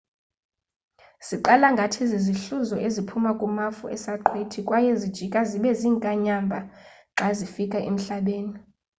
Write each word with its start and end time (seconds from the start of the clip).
ziqala 1.27 1.67
ngathi 1.75 2.01
zizihluzo 2.11 2.75
eziphuma 2.87 3.31
kumafu 3.39 3.83
esaqhwithi 3.95 4.59
kwaye 4.67 4.91
zijika 5.01 5.39
zibe 5.49 5.71
ziinkanyamba 5.79 6.59
xa 7.17 7.27
zifika 7.37 7.79
emhlabeni 7.89 8.55